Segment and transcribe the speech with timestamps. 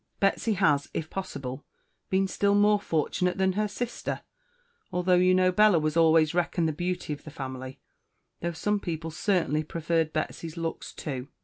[0.19, 1.63] "Betsy has, if Possible,
[2.09, 4.21] been still More fortunate than her Sister,
[4.91, 7.79] although you know Bella was always reckoned the Beauty of the Family,
[8.39, 11.27] though some people certainly preferred Betsy's Looks too.